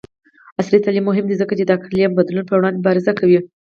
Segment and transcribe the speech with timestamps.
[0.61, 3.39] عصري تعلیم مهم دی ځکه چې د اقلیم بدلون پر وړاندې مبارزه کوي.